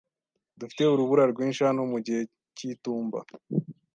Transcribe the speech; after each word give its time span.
Dufite 0.59 0.83
urubura 0.93 1.23
rwinshi 1.31 1.61
hano 1.67 1.81
mu 1.91 1.97
gihe 2.05 2.21
cy'itumba. 2.55 3.19